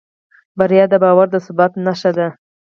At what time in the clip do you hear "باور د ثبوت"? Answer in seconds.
1.03-1.71